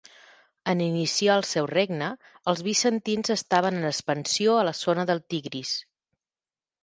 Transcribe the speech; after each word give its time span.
En 0.71 0.79
iniciar 0.83 1.33
el 1.39 1.43
seu 1.49 1.65
regne 1.71 2.07
els 2.53 2.63
bizantins 2.67 3.33
estaven 3.35 3.77
en 3.81 3.85
expansió 3.91 4.55
a 4.61 4.63
la 4.69 4.75
zona 4.79 5.05
del 5.11 5.23
Tigris. 5.35 5.75